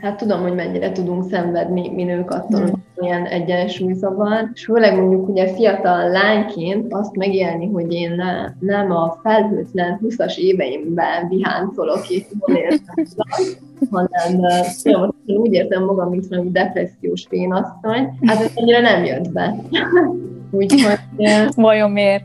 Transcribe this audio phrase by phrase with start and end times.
[0.00, 5.28] hát tudom, hogy mennyire tudunk szenvedni mi nők attól, hogy ilyen egyensúlyzavar, és főleg mondjuk
[5.28, 12.24] ugye fiatal lányként azt megélni, hogy én ne, nem a felhőtlen 20-as éveimben viháncolok, és
[12.46, 13.04] jól érzem
[13.90, 14.38] hanem
[14.84, 19.54] uh, úgy értem magam, mint valami depressziós fénasszony, hát ez annyira nem jött be.
[20.50, 20.98] Úgyhogy...
[21.54, 22.24] Vajon miért?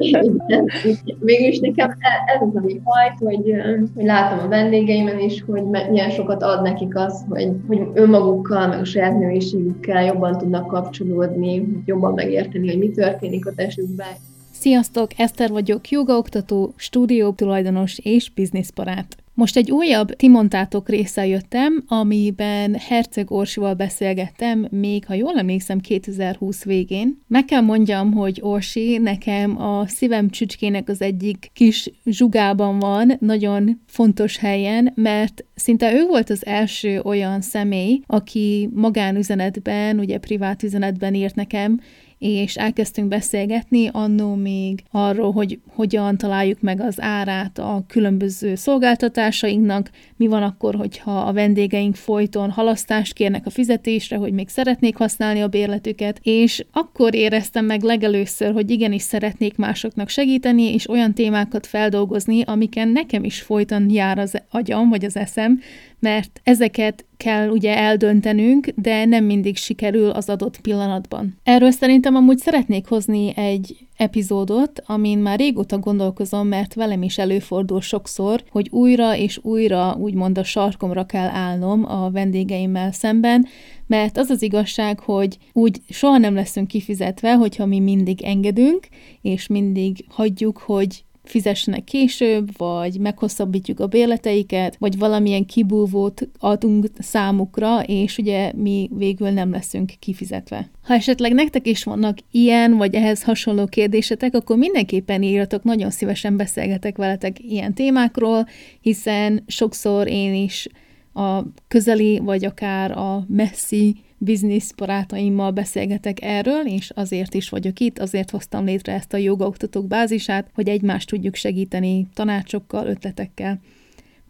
[1.20, 3.54] Végülis nekem e- ez az, ami hajt, hogy,
[3.94, 8.80] hogy látom a vendégeimen is, hogy milyen sokat ad nekik az, hogy, hogy önmagukkal, meg
[8.80, 14.12] a saját nőiségükkel jobban tudnak kapcsolódni, jobban megérteni, hogy mi történik a testükben.
[14.50, 19.16] Sziasztok, Eszter vagyok, jogaoktató, stúdió tulajdonos és bizniszparát.
[19.40, 26.64] Most egy újabb Timontátok része jöttem, amiben Herceg Orsival beszélgettem, még ha jól emlékszem 2020
[26.64, 27.20] végén.
[27.26, 33.80] Meg kell mondjam, hogy Orsi nekem a szívem csücskének az egyik kis zsugában van, nagyon
[33.86, 41.14] fontos helyen, mert szinte ő volt az első olyan személy, aki magánüzenetben, ugye privát üzenetben
[41.14, 41.80] írt nekem,
[42.20, 49.90] és elkezdtünk beszélgetni annó még arról, hogy hogyan találjuk meg az árát a különböző szolgáltatásainknak,
[50.16, 55.40] mi van akkor, hogyha a vendégeink folyton halasztást kérnek a fizetésre, hogy még szeretnék használni
[55.40, 61.66] a bérletüket, és akkor éreztem meg legelőször, hogy igenis szeretnék másoknak segíteni, és olyan témákat
[61.66, 65.60] feldolgozni, amiken nekem is folyton jár az agyam, vagy az eszem,
[65.98, 71.38] mert ezeket kell ugye eldöntenünk, de nem mindig sikerül az adott pillanatban.
[71.42, 77.80] Erről szerintem amúgy szeretnék hozni egy epizódot, amin már régóta gondolkozom, mert velem is előfordul
[77.80, 83.46] sokszor, hogy újra és újra úgymond a sarkomra kell állnom a vendégeimmel szemben,
[83.86, 88.88] mert az az igazság, hogy úgy soha nem leszünk kifizetve, hogyha mi mindig engedünk,
[89.22, 97.82] és mindig hagyjuk, hogy fizessenek később, vagy meghosszabbítjuk a bérleteiket, vagy valamilyen kibúvót adunk számukra,
[97.82, 100.70] és ugye mi végül nem leszünk kifizetve.
[100.82, 106.36] Ha esetleg nektek is vannak ilyen, vagy ehhez hasonló kérdésetek, akkor mindenképpen írjatok, nagyon szívesen
[106.36, 108.46] beszélgetek veletek ilyen témákról,
[108.80, 110.68] hiszen sokszor én is
[111.14, 117.98] a közeli, vagy akár a messzi biznisz barátaimmal beszélgetek erről, és azért is vagyok itt,
[117.98, 123.60] azért hoztam létre ezt a jogaoktatók bázisát, hogy egymást tudjuk segíteni tanácsokkal, ötletekkel.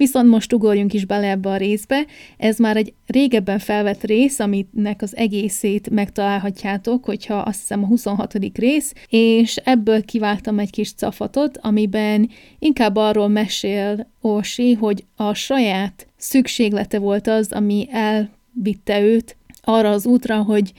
[0.00, 2.06] Viszont most ugorjunk is bele ebbe a részbe.
[2.36, 8.34] Ez már egy régebben felvett rész, aminek az egészét megtalálhatjátok, hogyha azt hiszem a 26.
[8.54, 16.06] rész, és ebből kiváltam egy kis cafatot, amiben inkább arról mesél Orsi, hogy a saját
[16.16, 20.72] szükséglete volt az, ami elvitte őt arra az útra, hogy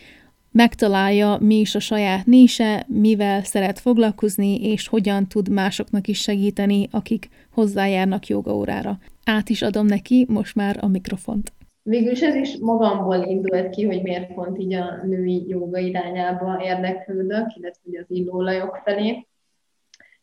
[0.52, 6.88] megtalálja, mi is a saját níse, mivel szeret foglalkozni, és hogyan tud másoknak is segíteni,
[6.92, 8.98] akik hozzájárnak jogaórára.
[9.26, 11.52] Át is adom neki most már a mikrofont.
[11.84, 17.56] Végülis ez is magamból indult ki, hogy miért pont így a női joga irányába érdeklődök,
[17.56, 19.28] illetve az illóolajok felé.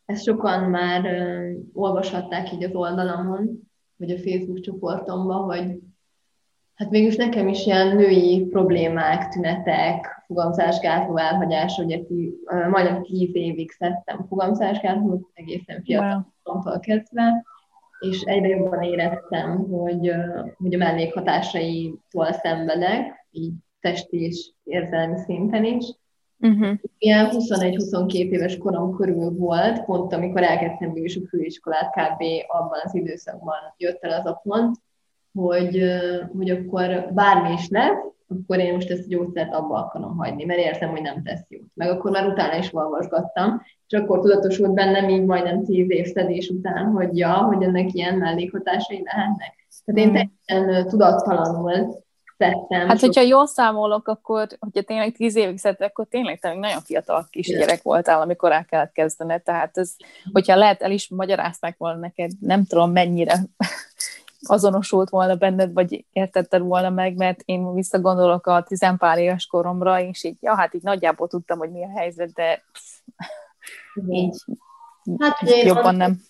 [0.05, 5.79] Ezt sokan már uh, olvashatták így az oldalamon, vagy a Facebook csoportomban, hogy
[6.79, 12.35] Hát mégis nekem is ilyen női problémák, tünetek, fogamzásgátló elhagyás, ugye ti,
[12.71, 16.81] majdnem tíz évig szedtem fogamzásgátlót, egészen fiatalomtól wow.
[16.81, 17.45] kezdve,
[18.01, 20.13] és egyre jobban éreztem, hogy,
[20.57, 25.85] hogy a mellékhatásaitól szenvedek, így testi és érzelmi szinten is.
[26.41, 26.79] Uh-huh.
[26.99, 32.23] Ilyen 21-22 éves korom körül volt, pont amikor elkezdtem is a főiskolát, kb.
[32.47, 34.77] abban az időszakban jött el az a pont,
[35.33, 35.83] hogy,
[36.37, 40.61] hogy akkor bármi is lesz, akkor én most ezt a gyógyszert abba akarom hagyni, mert
[40.61, 41.71] érzem, hogy nem tesz jót.
[41.75, 46.49] Meg akkor már utána is olvasgattam, és akkor tudatosult bennem így majdnem tíz év szedés
[46.49, 49.67] után, hogy ja, hogy ennek ilyen mellékhatásai lehetnek.
[49.85, 50.33] Tehát én hmm.
[50.47, 52.03] teljesen tudattalanul
[52.39, 52.89] szedtem.
[52.89, 57.27] Hát, hogyha jól számolok, akkor, hogyha tényleg tíz évig szedtek, akkor tényleg te nagyon fiatal
[57.31, 59.43] kisgyerek voltál, amikor el kellett kezdened.
[59.43, 59.95] Tehát ez,
[60.33, 63.35] hogyha lehet, el is magyarázták volna neked, nem tudom mennyire
[64.41, 70.25] azonosult volna benned, vagy értetted volna meg, mert én visszagondolok a tizenpár éves koromra, és
[70.25, 72.65] így, ja, hát így nagyjából tudtam, hogy mi a helyzet, de
[74.09, 74.45] így
[75.19, 76.21] hát, jobban nem.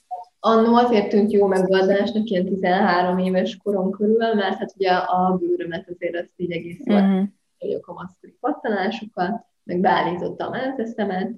[0.41, 5.88] Annó azért tűnt jó megoldásnak ilyen 13 éves korom körül, mert hát ugye a bőrömet
[5.88, 7.27] azért azt így egész jól uh-huh.
[7.59, 11.31] a kamaszkori pattanásokat, meg beállítottam a eszemet,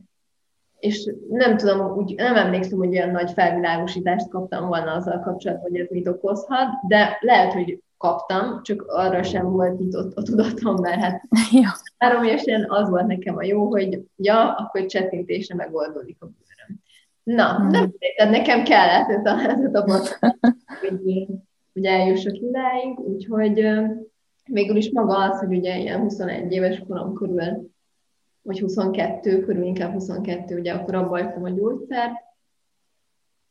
[0.81, 5.81] és nem tudom, úgy, nem emlékszem, hogy olyan nagy felvilágosítást kaptam volna azzal kapcsolatban, hogy
[5.81, 11.00] ez mit okozhat, de lehet, hogy kaptam, csak arra sem volt nyitott a tudatom, mert
[11.00, 11.23] hát
[11.62, 11.71] ja.
[11.99, 16.81] három évesen az volt nekem a jó, hogy ja, akkor csettintésre megoldódik a bőröm.
[17.23, 17.69] Na, hmm.
[17.69, 20.37] nem tehát nekem kellett ez a, ez a tapasztalat,
[20.81, 21.26] hogy, hogy
[21.73, 23.67] hogy eljussak idáig, úgyhogy
[24.44, 27.71] végül is maga az, hogy ugye ilyen 21 éves korom körül,
[28.43, 32.13] vagy 22 körül, inkább 22, ugye akkor abba a gyógyszert,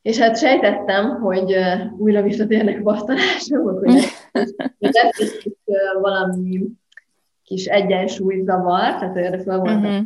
[0.01, 1.55] és hát sejtettem, hogy
[1.97, 3.91] újra visszatérnek a basztalások, hogy
[4.79, 5.53] lesz kis
[6.01, 6.61] valami
[7.43, 10.05] kis egyensúlyzavar, tehát erre fel volt uh-huh.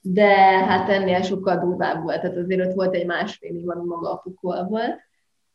[0.00, 0.28] de
[0.64, 4.16] hát ennél sokkal durvább volt, tehát azért ott volt egy másfél év, ami maga a
[4.16, 4.98] pukol volt,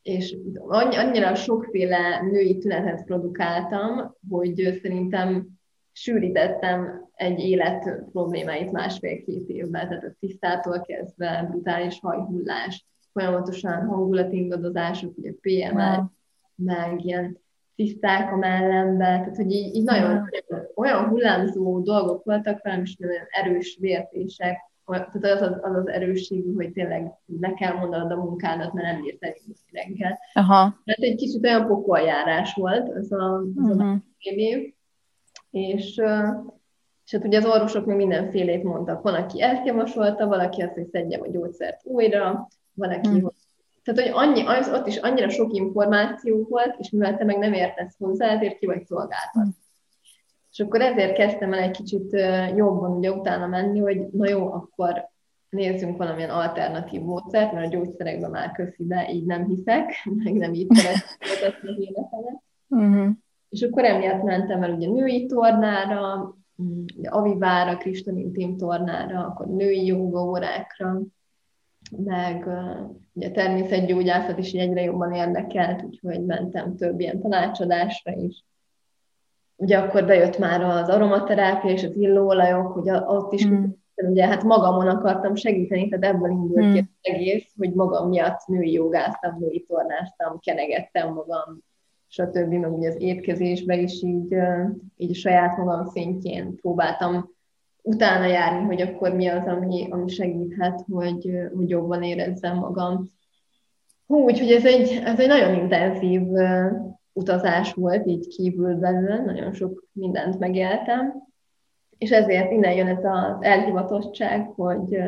[0.02, 0.36] és
[0.68, 5.48] annyira sokféle női tünetet produkáltam, hogy szerintem
[5.92, 15.32] sűrítettem egy élet problémáit másfél-két évben, tehát a tisztától kezdve brutális hajhullás, folyamatosan hangulatingadozások, ugye
[15.72, 16.04] wow.
[16.54, 17.40] meg ilyen
[17.76, 20.60] tiszták a mellembe, tehát hogy így, így nagyon wow.
[20.74, 26.54] olyan hullámzó dolgok voltak velem, is nagyon erős vértések, tehát az az, az, az erősségű,
[26.54, 30.18] hogy tényleg le kell mondanod a munkádat, mert nem bírt elindulni reggel.
[30.84, 33.90] Tehát egy kicsit olyan pokoljárás volt az a, az uh-huh.
[33.90, 34.74] a év,
[35.52, 36.00] és,
[37.04, 39.02] és hát ugye az orvosok még mindenfélét mondtak.
[39.02, 43.22] Van, aki ezt javasolta, valaki azt, hogy szedjem a gyógyszert újra, valaki, hmm.
[43.22, 43.32] hogy
[43.84, 47.52] tehát, hogy annyi, az, ott is annyira sok információ volt, és mivel te meg nem
[47.52, 49.32] értesz hozzá, ezért ki vagy szolgáltat.
[49.32, 49.56] Hmm.
[50.52, 52.12] És akkor ezért kezdtem el egy kicsit
[52.56, 55.10] jobban ugye utána menni, hogy na jó, akkor
[55.48, 59.92] nézzünk valamilyen alternatív módszert, mert a gyógyszerekben már köszibe így nem hiszek,
[60.24, 60.68] meg nem így
[61.20, 62.42] szeretném az életemet.
[62.68, 63.10] Uh-huh.
[63.52, 69.84] És akkor emiatt mentem el ugye női tornára, mm, ugye Avivára, Kristalin tornára, akkor női
[69.86, 71.00] joga órákra,
[71.96, 72.48] meg
[73.12, 78.44] ugye természetgyógyászat is egyre jobban érdekelt, úgyhogy mentem több ilyen tanácsadásra is.
[79.56, 83.64] Ugye akkor bejött már az aromaterápia és az illóolajok, hogy ott is mm.
[83.94, 86.72] ugye hát magamon akartam segíteni, tehát ebből indult mm.
[86.72, 91.62] ki az egész, hogy magam miatt női jogáztam, női tornáztam, kenegettem magam,
[92.12, 92.52] stb.
[92.52, 94.36] meg ugye az étkezésbe is így,
[94.96, 97.30] így a saját magam szintjén próbáltam
[97.82, 103.10] utána járni, hogy akkor mi az, ami, ami segíthet, hogy, hogy jobban érezzem magam.
[104.06, 106.22] Hú, úgyhogy ez egy, ez egy nagyon intenzív
[107.12, 111.22] utazás volt, így kívül belül, nagyon sok mindent megéltem,
[111.98, 114.98] és ezért innen jön ez az elhivatottság, hogy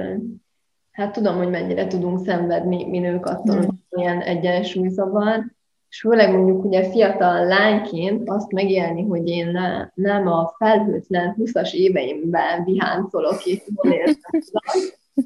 [0.90, 5.52] hát tudom, hogy mennyire tudunk szenvedni mi nők attól, hogy milyen egyensúlyzavar,
[5.94, 11.72] és főleg mondjuk ugye fiatal lányként azt megélni, hogy én ne, nem a felhőtlen 20-as
[11.72, 14.62] éveimben viháncolok és jól érzem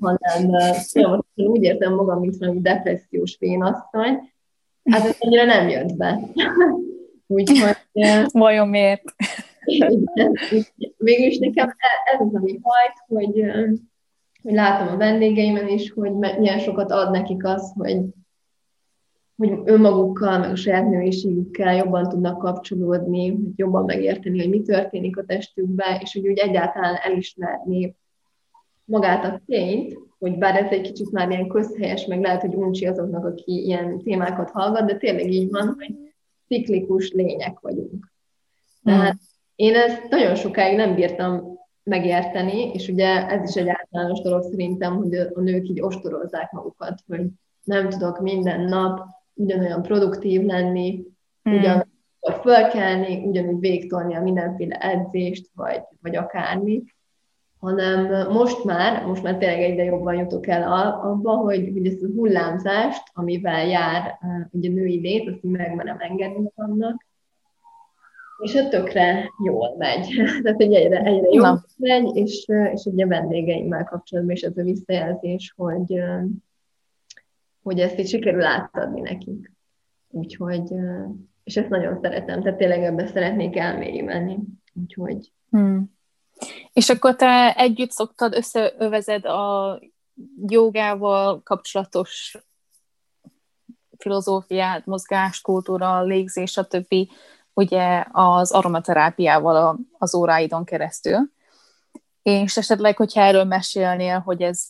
[0.01, 0.49] hanem
[0.95, 4.33] uh, úgy értem magam, mint valami depressziós vénasszony,
[4.91, 6.21] hát ez annyira nem jött be.
[7.27, 7.77] Úgyhogy...
[8.33, 9.03] Vajon miért?
[10.97, 13.45] Végülis nekem e, ez az, ami hajt, hogy,
[14.43, 18.01] hogy látom a vendégeimen is, hogy milyen sokat ad nekik az, hogy
[19.39, 25.19] hogy önmagukkal, meg a saját nőiségükkel jobban tudnak kapcsolódni, hogy jobban megérteni, hogy mi történik
[25.19, 27.97] a testükben, és hogy úgy egyáltalán elismerni
[28.85, 32.87] magát a tényt, hogy bár ez egy kicsit már ilyen közhelyes, meg lehet, hogy uncsi
[32.87, 35.95] azoknak, aki ilyen témákat hallgat, de tényleg így van, hogy
[36.47, 38.13] ciklikus lények vagyunk.
[38.85, 39.21] Tehát hmm.
[39.55, 44.97] én ezt nagyon sokáig nem bírtam megérteni, és ugye ez is egy általános dolog szerintem,
[44.97, 47.27] hogy a nők így ostorozzák magukat, hogy
[47.65, 49.01] nem tudok minden nap
[49.39, 51.05] ugyanolyan produktív lenni,
[51.43, 51.59] hmm.
[51.59, 56.83] ugyanakkor fölkelni, ugyanúgy végtolni a mindenféle edzést, vagy, vagy akármi,
[57.59, 62.13] hanem most már, most már tényleg egyre jobban jutok el abba, hogy, hogy ezt a
[62.15, 64.19] hullámzást, amivel jár
[64.51, 67.07] ugye a női lét, azt megmerem engedni magamnak,
[68.39, 70.09] és ez tökre jól megy.
[70.43, 74.63] Tehát egy egyre, egyre jól megy, és, és ugye a vendégeimmel kapcsolatban is ez a
[74.63, 76.01] visszajelzés, hogy,
[77.69, 79.53] hogy ezt így sikerül átadni nekik.
[80.11, 80.73] Úgyhogy,
[81.45, 84.39] és ezt nagyon szeretem, tehát tényleg ebbe szeretnék elmélyülni.
[84.75, 85.33] Úgyhogy...
[85.51, 85.97] Hmm.
[86.73, 89.81] És akkor te együtt szoktad, összeövezed a
[90.47, 92.39] jogával kapcsolatos
[93.99, 96.95] filozófiát, mozgást, kultúra, légzés, stb.
[97.55, 101.31] ugye az aromaterápiával az óráidon keresztül.
[102.23, 104.63] És esetleg, hogyha erről mesélnél, hogy ez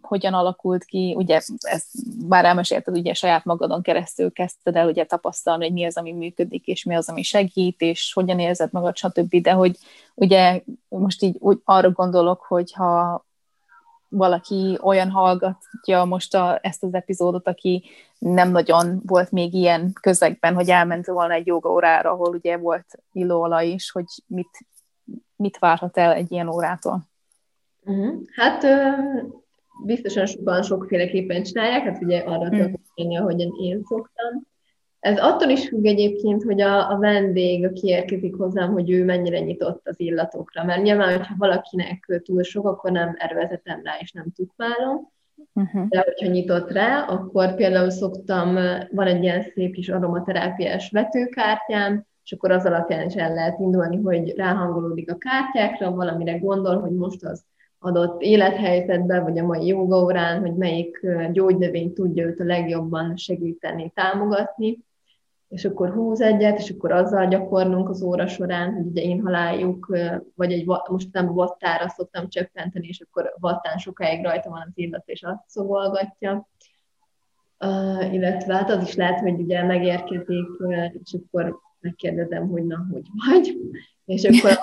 [0.00, 1.86] hogyan alakult ki, ugye ez
[2.26, 6.66] bár elmesélted, ugye saját magadon keresztül kezdted el ugye tapasztalni, hogy mi az, ami működik,
[6.66, 9.36] és mi az, ami segít, és hogyan érzed magad, stb.
[9.42, 9.76] De hogy
[10.14, 13.24] ugye most így úgy arra gondolok, hogy ha
[14.08, 17.84] valaki olyan hallgatja most a, ezt az epizódot, aki
[18.18, 22.86] nem nagyon volt még ilyen közegben, hogy elment volna egy joga órára, ahol ugye volt
[23.12, 24.66] illóolaj is, hogy mit
[25.36, 27.08] mit várhat el egy ilyen órától?
[27.84, 28.14] Uh-huh.
[28.34, 28.66] Hát
[29.84, 34.46] biztosan sokan sokféleképpen csinálják, hát ugye arra tudok hogy ahogyan én szoktam.
[35.00, 39.40] Ez attól is függ egyébként, hogy a, a vendég, aki érkezik hozzám, hogy ő mennyire
[39.40, 40.64] nyitott az illatokra.
[40.64, 45.10] Mert nyilván, hogyha valakinek túl sok, akkor nem erővezetem rá, és nem tukmálom.
[45.52, 45.88] Uh-huh.
[45.88, 48.54] De hogyha nyitott rá, akkor például szoktam,
[48.90, 53.96] van egy ilyen szép kis aromaterápiás vetőkártyám, és akkor az alapján is el lehet indulni,
[54.02, 57.44] hogy ráhangolódik a kártyákra, valamire gondol, hogy most az
[57.78, 64.78] adott élethelyzetben, vagy a mai jogaórán, hogy melyik gyógynövény tudja őt a legjobban segíteni, támogatni,
[65.48, 69.96] és akkor húz egyet, és akkor azzal gyakorlunk az óra során, hogy ugye inhaláljuk,
[70.34, 75.08] vagy egy, most nem vattára szoktam csökkenteni, és akkor vattán sokáig rajta van az illat,
[75.08, 76.48] és azt szogolgatja.
[77.58, 80.46] Uh, illetve hát az is lehet, hogy ugye megérkezik,
[81.02, 83.56] és akkor megkérdezem, hogy na, hogy vagy,
[84.04, 84.58] és akkor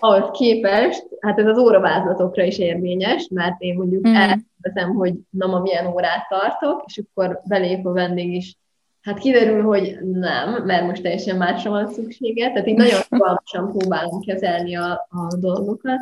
[0.00, 4.14] ahhoz képest, hát ez az óravázlatokra is érvényes, mert én mondjuk mm.
[4.14, 8.56] elveszem, hogy na ma milyen órát tartok, és akkor belép a vendég is.
[9.00, 14.20] Hát kiderül, hogy nem, mert most teljesen másra van szüksége, tehát így nagyon rugalmasan próbálom
[14.20, 16.00] kezelni a, a dolgokat.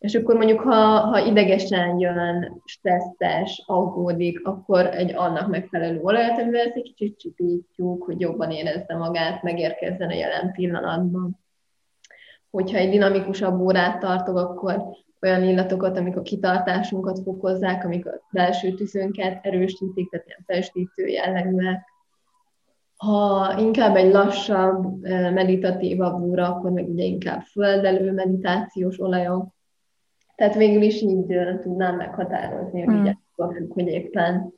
[0.00, 6.60] És akkor mondjuk, ha, ha idegesen jön, stresszes, aggódik, akkor egy annak megfelelő olajat, amivel
[6.60, 11.38] ezt egy kicsit csipítjuk, hogy jobban érezze magát, megérkezzen a jelen pillanatban
[12.50, 14.82] hogyha egy dinamikusabb órát tartok, akkor
[15.20, 21.88] olyan illatokat, amik a kitartásunkat fokozzák, amik a belső tüzünket erősítik, tehát ilyen festítő jellegűek.
[22.96, 29.48] Ha inkább egy lassabb, meditatívabb óra, akkor meg ugye inkább földelő meditációs olajok.
[30.40, 31.26] Tehát végül is így
[31.60, 33.04] tudnám meghatározni, hogy mm.
[33.34, 34.52] függ, hogy éppen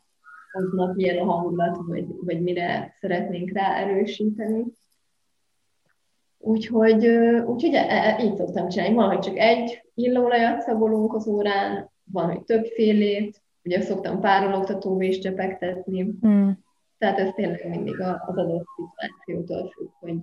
[0.53, 4.65] aznap milyen a hangulat, vagy, vagy mire szeretnénk rá erősíteni.
[6.39, 7.07] Úgyhogy,
[7.47, 8.95] úgyhogy e, e, így szoktam csinálni.
[8.95, 15.19] Van, hogy csak egy illóolajat szagolunk az órán, van, hogy többfélét, ugye szoktam párologtatóba is
[15.19, 16.03] csepegtetni.
[16.27, 16.51] Mm.
[16.99, 20.19] Tehát ez tényleg mindig az adott szituációtól függ, hogy,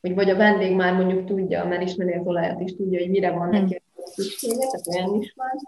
[0.00, 3.30] hogy vagy a vendég már mondjuk tudja, mert ismeri az olajat, és tudja, hogy mire
[3.30, 3.90] van neki mm.
[4.12, 5.58] Szüksége, tehát olyan is van,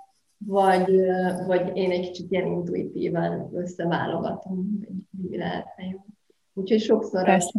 [0.46, 0.96] vagy,
[1.46, 4.94] vagy én egy kicsit ilyen intuitíven összeválogatom, hogy
[5.28, 6.04] mi lehetne jó.
[6.52, 7.52] Úgyhogy sokszor azt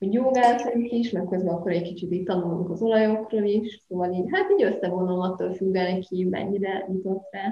[0.00, 4.28] hogy jogázunk is, meg közben akkor egy kicsit itt tanulunk az olajokról is, szóval így,
[4.30, 7.48] hát így összevonom attól függően, ki mennyire nyitott rá,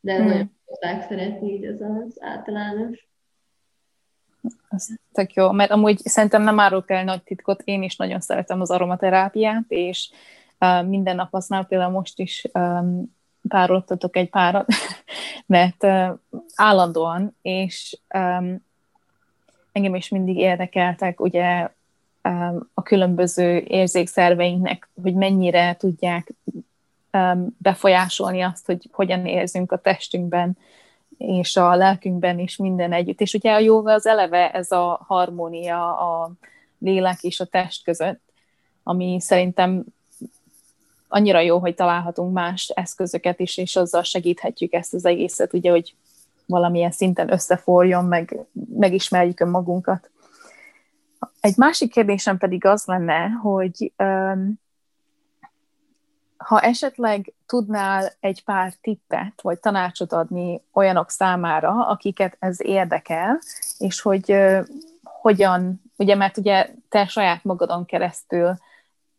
[0.00, 0.26] de hmm.
[0.26, 3.08] nagyon szokták szeretni így az az általános.
[4.68, 8.60] Ez tök jó, mert amúgy szerintem nem árulok el nagy titkot, én is nagyon szeretem
[8.60, 10.10] az aromaterápiát, és
[10.86, 12.46] minden nap használom, például most is
[13.48, 14.66] pároltatok egy párat,
[15.46, 15.86] mert
[16.54, 17.98] állandóan, és
[19.72, 21.68] engem is mindig érdekeltek ugye
[22.74, 26.34] a különböző érzékszerveinknek, hogy mennyire tudják
[27.58, 30.56] befolyásolni azt, hogy hogyan érzünk a testünkben,
[31.18, 33.20] és a lelkünkben is minden együtt.
[33.20, 36.32] És ugye a jóga az eleve ez a harmónia a
[36.78, 38.20] lélek és a test között,
[38.82, 39.84] ami szerintem
[41.08, 45.94] annyira jó, hogy találhatunk más eszközöket is, és azzal segíthetjük ezt az egészet, ugye, hogy
[46.46, 48.36] valamilyen szinten összeforjon, meg
[48.76, 50.10] megismerjük önmagunkat.
[51.40, 54.60] Egy másik kérdésem pedig az lenne, hogy um,
[56.36, 63.38] ha esetleg tudnál egy pár tippet, vagy tanácsot adni olyanok számára, akiket ez érdekel,
[63.78, 64.66] és hogy uh,
[65.02, 68.54] hogyan, ugye, mert ugye te saját magadon keresztül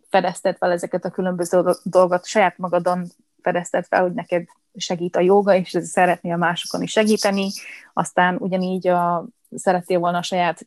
[0.09, 3.07] fedezted fel ezeket a különböző dolgot, saját magadon
[3.41, 7.49] fedezted fel, hogy neked segít a joga, és szeretnél másokon is segíteni,
[7.93, 9.25] aztán ugyanígy a,
[9.55, 10.65] szerettél volna a saját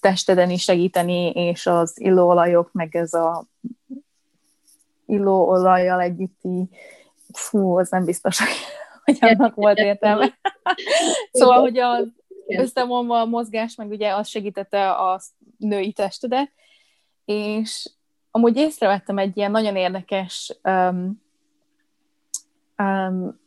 [0.00, 3.44] testeden is segíteni, és az illóolajok, meg ez a
[5.06, 6.68] illóolajjal együtti,
[7.32, 8.38] fú, az nem biztos,
[9.04, 10.38] hogy annak volt értelme.
[11.32, 12.06] szóval, hogy az
[12.46, 15.20] összevonva a mozgás, meg ugye az segítette a
[15.58, 16.50] női testedet,
[17.24, 17.90] és
[18.34, 21.22] amúgy észrevettem egy ilyen nagyon érdekes um,
[22.78, 23.40] um,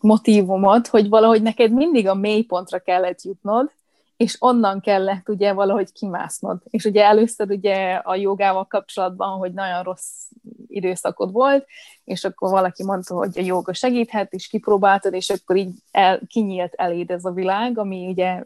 [0.00, 3.70] motivumot, hogy valahogy neked mindig a mélypontra kellett jutnod,
[4.16, 6.58] és onnan kellett ugye valahogy kimásznod.
[6.70, 10.28] És ugye először ugye a jogával kapcsolatban, hogy nagyon rossz
[10.66, 11.66] időszakod volt,
[12.04, 16.74] és akkor valaki mondta, hogy a joga segíthet, és kipróbáltad, és akkor így el, kinyílt
[16.74, 18.44] eléd ez a világ, ami ugye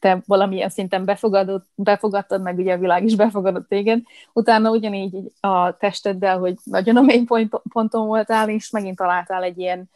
[0.00, 4.02] te valamilyen szinten befogadod, befogadtad, meg ugye a világ is befogadott téged.
[4.32, 7.24] Utána ugyanígy a testeddel, hogy nagyon a mély
[7.72, 9.90] ponton voltál, és megint találtál egy ilyen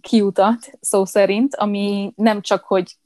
[0.00, 2.96] kiutat, szó szerint, ami nem csak, hogy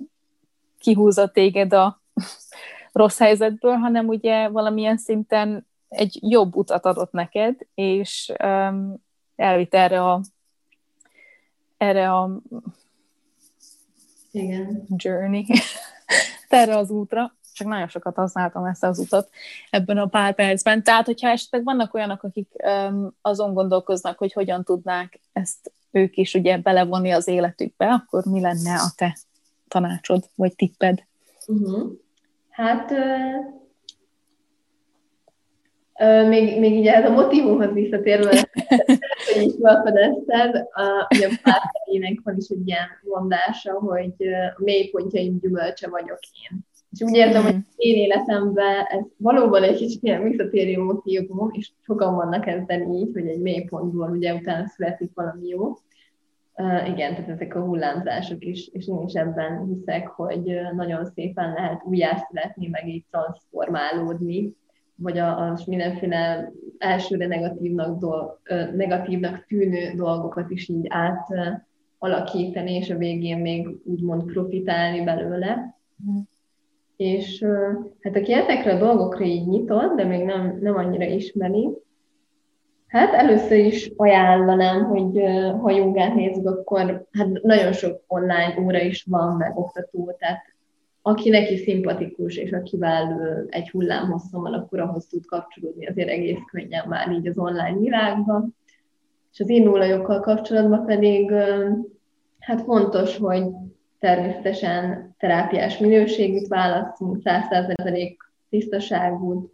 [0.78, 2.00] kihúzott téged a
[2.92, 8.96] rossz helyzetből, hanem ugye valamilyen szinten egy jobb utat adott neked, és um,
[9.36, 10.20] elvitt erre a
[11.76, 12.40] erre a
[14.30, 14.86] Igen.
[14.96, 15.46] journey
[16.48, 19.28] erre az útra, csak nagyon sokat használtam ezt az utat
[19.70, 20.82] ebben a pár percben.
[20.82, 26.34] Tehát, hogyha esetleg vannak olyanok, akik um, azon gondolkoznak, hogy hogyan tudnák ezt ők is
[26.34, 29.16] ugye belevonni az életükbe, akkor mi lenne a te
[29.68, 31.02] tanácsod, vagy tipped?
[31.46, 31.92] Uh-huh.
[32.50, 32.92] Hát
[35.98, 38.30] Uh, még, még így ez a motivumhoz visszatérve,
[39.42, 40.66] hogy felfedezted,
[41.14, 44.14] ugye a pártejének van is egy ilyen mondása, hogy
[44.56, 46.18] a mélypontjaim gyümölcse vagyok
[46.50, 46.58] én.
[46.90, 47.62] És úgy érzem, hogy mm-hmm.
[47.76, 53.26] én életemben ez valóban egy kicsit ilyen visszatérő motivum, és sokan vannak ezzel így, hogy
[53.26, 55.76] egy mélypontból ugye utána születik valami jó.
[56.56, 61.52] Uh, igen, tehát ezek a hullámzások is, és én is ebben hiszek, hogy nagyon szépen
[61.52, 64.56] lehet újjászületni, meg így transformálódni,
[64.96, 68.38] vagy a, a mindenféle elsőre negatívnak, dolg,
[68.74, 71.28] negatívnak tűnő dolgokat is így át
[71.98, 75.76] alakítani, és a végén még úgymond profitálni belőle.
[76.10, 76.18] Mm.
[76.96, 77.44] És
[78.00, 81.68] hát aki ezekre a dolgokra így nyitott, de még nem, nem annyira ismeri,
[82.94, 85.20] hát először is ajánlanám, hogy
[85.60, 90.53] ha jogát nézzük, akkor hát nagyon sok online óra is van, meg oktató, tehát
[91.06, 96.88] aki neki szimpatikus, és akivel egy hullámhosszon van, akkor ahhoz tud kapcsolódni azért egész könnyen
[96.88, 98.56] már így az online világban.
[99.32, 101.32] És az innólajokkal kapcsolatban pedig
[102.38, 103.44] hát fontos, hogy
[103.98, 108.16] természetesen terápiás minőségűt választunk, 100%
[108.50, 109.52] tisztaságút,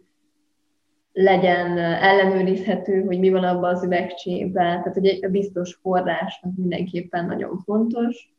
[1.13, 7.25] legyen ellenőrizhető, hogy mi van abban az üvegcsében, tehát hogy egy biztos forrás az mindenképpen
[7.25, 8.33] nagyon fontos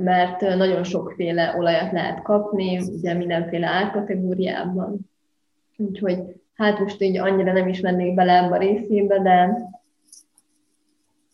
[0.00, 4.98] mert nagyon sokféle olajat lehet kapni, ugye mindenféle árkategóriában.
[5.76, 6.18] Úgyhogy
[6.54, 9.68] hát most így annyira nem is mennék bele ebbe a részébe, de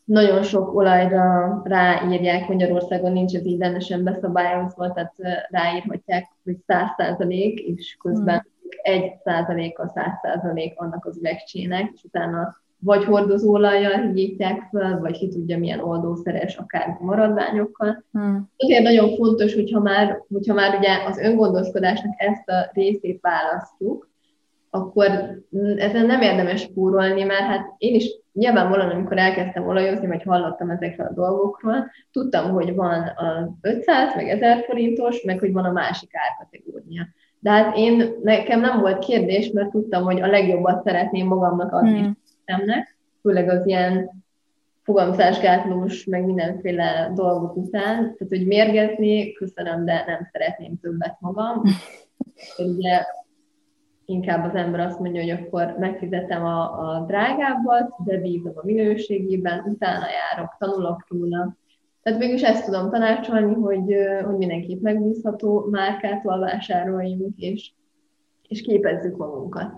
[0.05, 5.15] nagyon sok olajra ráírják, Magyarországon nincs ez így rendesen beszabályozva, tehát
[5.51, 8.71] ráírhatják, hogy 100% és közben hmm.
[8.83, 15.19] egy százalék a 100 százalék annak az üvegcsének, és utána vagy hordozólajjal higítják fel, vagy
[15.19, 18.05] ki tudja milyen oldószeres, akár maradványokkal.
[18.13, 18.51] Hmm.
[18.57, 24.09] Azért nagyon fontos, hogyha már, hogyha már ugye az öngondoskodásnak ezt a részét választjuk,
[24.71, 25.07] akkor
[25.77, 31.07] ezen nem érdemes spórolni, mert hát én is nyilvánvalóan, amikor elkezdtem olajozni, vagy hallottam ezekről
[31.07, 36.11] a dolgokról, tudtam, hogy van a 500, meg 1000 forintos, meg hogy van a másik
[36.13, 37.07] árkategória.
[37.39, 41.99] De hát én, nekem nem volt kérdés, mert tudtam, hogy a legjobbat szeretném magamnak adni.
[41.99, 44.11] Hmm testemnek, főleg az ilyen
[44.83, 47.97] fogamzásgátlós, meg mindenféle dolgok után.
[47.97, 51.63] Tehát, hogy mérgezni, köszönöm, de nem szeretném többet magam.
[52.77, 53.05] Ugye
[54.05, 59.65] inkább az ember azt mondja, hogy akkor megfizetem a, a drágábbat, de bízom a minőségében,
[59.67, 61.57] utána járok, tanulok róla.
[62.03, 67.73] Tehát végülis ezt tudom tanácsolni, hogy, hogy mindenképp megbízható márkától vásároljunk, és,
[68.49, 69.73] és képezzük magunkat.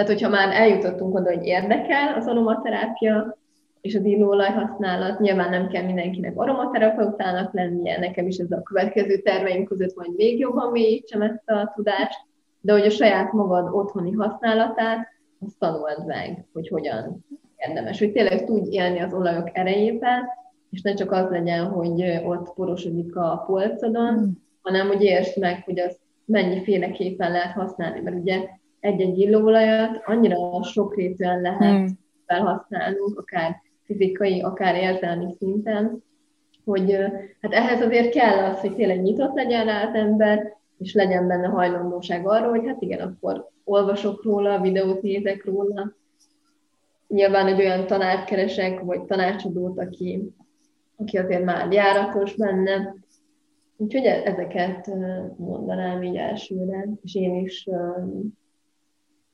[0.00, 3.38] Tehát, hogyha már eljutottunk oda, hogy érdekel az aromaterápia,
[3.80, 9.16] és az illóolaj használat, nyilván nem kell mindenkinek aromaterapeutának lennie, nekem is ez a következő
[9.16, 12.18] terveim között hogy még jobban mélyítsem ezt a tudást,
[12.60, 15.08] de hogy a saját magad otthoni használatát,
[15.46, 20.28] azt tanuld meg, hogy hogyan érdemes, hogy tényleg tudj élni az olajok erejében,
[20.70, 24.28] és ne csak az legyen, hogy ott porosodik a polcodon, mm.
[24.62, 31.40] hanem hogy értsd meg, hogy azt mennyiféleképpen lehet használni, mert ugye egy-egy illóolajat annyira sokrétűen
[31.40, 31.98] lehet hmm.
[32.26, 36.02] felhasználnunk, akár fizikai, akár érzelmi szinten,
[36.64, 36.92] hogy
[37.40, 41.46] hát ehhez azért kell az, hogy tényleg nyitott legyen rá az ember, és legyen benne
[41.46, 45.92] hajlandóság arra, hogy hát igen, akkor olvasok róla, videót nézek róla.
[47.08, 50.32] Nyilván egy olyan tanárt keresek, vagy tanácsadót, aki,
[50.96, 52.94] aki azért már járatos benne.
[53.76, 54.90] Úgyhogy e-, ezeket
[55.36, 57.68] mondanám így elsőre, és én is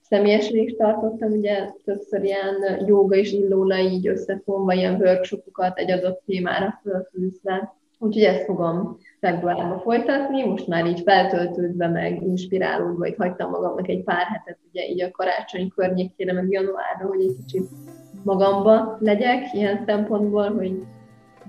[0.09, 6.23] személyesen is tartottam, ugye többször ilyen joga és illóla így összefonva, ilyen workshopokat egy adott
[6.27, 7.75] témára fölfűzve.
[7.99, 14.03] Úgyhogy ezt fogom februárban folytatni, most már így feltöltődve, meg inspirálódva, itt hagytam magamnak egy
[14.03, 17.69] pár hetet, ugye így a karácsony környékére, meg januárra, hogy egy kicsit
[18.25, 20.83] magamba legyek ilyen szempontból, hogy,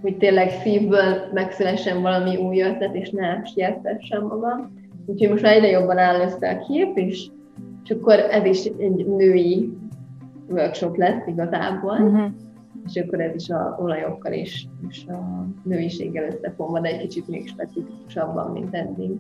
[0.02, 4.86] hogy tényleg szívből megszülessen valami új ötlet, és ne sietessem magam.
[5.06, 7.28] Úgyhogy most már egyre jobban áll össze a kép, és
[7.88, 9.78] és akkor ez is egy női
[10.50, 12.32] workshop lesz igazából, uh-huh.
[12.86, 17.48] és akkor ez is a olajokkal is, és a nőiséggel összefonva, de egy kicsit még
[17.48, 19.12] specifikusabban, mint eddig.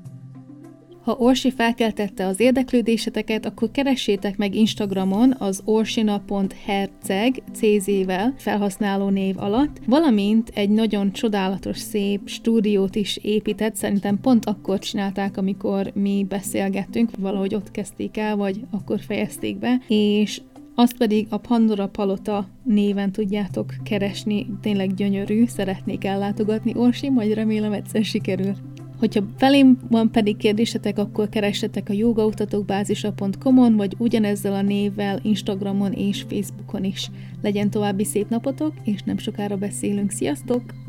[1.07, 9.81] Ha Orsi felkeltette az érdeklődéseteket, akkor keressétek meg Instagramon az orsina.herceg CZ-vel felhasználó név alatt,
[9.85, 17.09] valamint egy nagyon csodálatos, szép stúdiót is épített, szerintem pont akkor csinálták, amikor mi beszélgettünk,
[17.19, 20.41] valahogy ott kezdték el, vagy akkor fejezték be, és
[20.75, 26.73] azt pedig a Pandora Palota néven tudjátok keresni, tényleg gyönyörű, szeretnék ellátogatni.
[26.75, 28.53] Orsi, majd remélem egyszer sikerül.
[28.99, 36.25] Hogyha felém van pedig kérdésetek, akkor keressetek a jogaoktatókbázisa.com-on, vagy ugyanezzel a névvel Instagramon és
[36.29, 37.11] Facebookon is.
[37.41, 40.11] Legyen további szép napotok, és nem sokára beszélünk.
[40.11, 40.86] Sziasztok!